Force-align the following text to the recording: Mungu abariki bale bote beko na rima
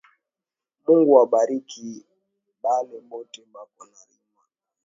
Mungu 0.83 1.11
abariki 1.23 1.87
bale 2.61 2.97
bote 3.09 3.41
beko 3.51 3.83
na 3.93 4.01
rima 4.09 4.43